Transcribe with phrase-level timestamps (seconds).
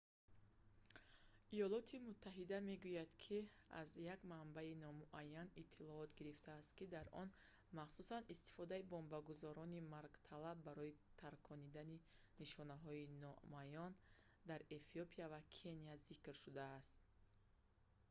[1.57, 3.37] иёлоти муттаҳида мегӯяд ки
[3.81, 7.29] аз як манбаи номуайян иттилоот гирифтааст ки дар он
[7.79, 11.89] махсусан истифодаи бомбгузорони маргталаб барои таркондан
[12.41, 13.97] нишонаҳои намоёнs
[14.49, 16.97] дар эфиопия ва кения зикр шудааст